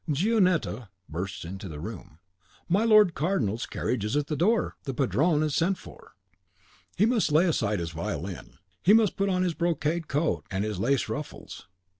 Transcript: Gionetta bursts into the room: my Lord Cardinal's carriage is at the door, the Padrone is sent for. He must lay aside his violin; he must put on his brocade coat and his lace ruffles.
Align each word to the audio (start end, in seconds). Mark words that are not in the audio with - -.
Gionetta 0.09 0.87
bursts 1.07 1.45
into 1.45 1.69
the 1.69 1.79
room: 1.79 2.17
my 2.67 2.83
Lord 2.83 3.13
Cardinal's 3.13 3.67
carriage 3.67 4.03
is 4.03 4.17
at 4.17 4.25
the 4.25 4.35
door, 4.35 4.75
the 4.85 4.95
Padrone 4.95 5.43
is 5.43 5.53
sent 5.53 5.77
for. 5.77 6.15
He 6.97 7.05
must 7.05 7.31
lay 7.31 7.45
aside 7.45 7.77
his 7.79 7.91
violin; 7.91 8.57
he 8.81 8.93
must 8.93 9.15
put 9.15 9.29
on 9.29 9.43
his 9.43 9.53
brocade 9.53 10.07
coat 10.07 10.43
and 10.49 10.63
his 10.63 10.79
lace 10.79 11.07
ruffles. 11.07 11.67